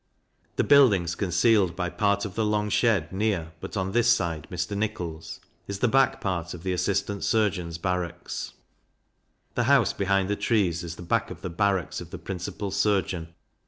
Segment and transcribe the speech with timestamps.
[0.55, 4.75] The buildings concealed by part of the long shed near, but on this side Mr.
[4.75, 8.53] Nichols's, is the back part of the Assistant Surgeon's Barracks.
[9.53, 13.35] The house behind the trees is the back of the Barracks of the principal Surgeon.